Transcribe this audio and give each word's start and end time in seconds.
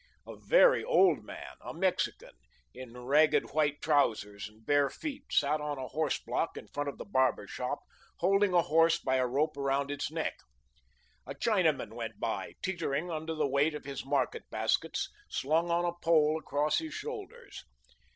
A 0.25 0.35
very 0.35 0.83
old 0.83 1.23
man, 1.23 1.57
a 1.63 1.75
Mexican, 1.75 2.31
in 2.73 2.97
ragged 2.97 3.51
white 3.51 3.83
trousers 3.83 4.49
and 4.49 4.65
bare 4.65 4.89
feet, 4.89 5.25
sat 5.31 5.61
on 5.61 5.77
a 5.77 5.89
horse 5.89 6.17
block 6.17 6.57
in 6.57 6.67
front 6.69 6.89
of 6.89 6.97
the 6.97 7.05
barber 7.05 7.45
shop, 7.45 7.81
holding 8.17 8.51
a 8.51 8.63
horse 8.63 8.97
by 8.97 9.17
a 9.17 9.27
rope 9.27 9.55
around 9.55 9.91
its 9.91 10.09
neck. 10.11 10.39
A 11.27 11.35
Chinaman 11.35 11.93
went 11.93 12.19
by, 12.19 12.53
teetering 12.63 13.11
under 13.11 13.35
the 13.35 13.47
weight 13.47 13.75
of 13.75 13.85
his 13.85 14.03
market 14.03 14.49
baskets 14.49 15.07
slung 15.29 15.69
on 15.69 15.85
a 15.85 15.93
pole 16.01 16.39
across 16.39 16.79
his 16.79 16.95
shoulders. 16.95 17.63